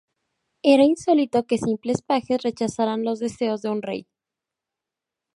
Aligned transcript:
Era 0.63 0.81
insólito 0.83 1.45
que 1.45 1.59
simples 1.59 2.01
pajes 2.01 2.41
rechazaran 2.41 3.03
los 3.05 3.19
deseos 3.19 3.61
de 3.61 3.69
un 3.69 3.83
rey. 3.83 4.07